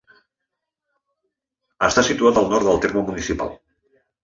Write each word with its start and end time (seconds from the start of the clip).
Està 1.89 2.05
situat 2.09 2.41
al 2.41 2.51
nord 2.55 2.69
del 2.71 2.83
terme 2.89 3.07
municipal. 3.13 3.57